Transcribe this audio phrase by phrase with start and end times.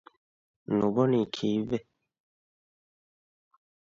[0.77, 1.79] ނުބޮނީ ކީއްވެ؟